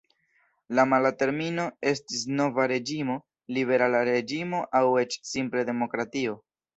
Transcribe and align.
La 0.77 0.83
mala 0.91 1.09
termino 1.17 1.65
estis 1.91 2.23
Nova 2.39 2.65
Reĝimo, 2.71 3.17
Liberala 3.57 4.01
Reĝimo 4.09 4.63
aŭ 4.81 4.85
eĉ 5.03 5.19
simple 5.33 5.65
Demokratio. 5.69 6.35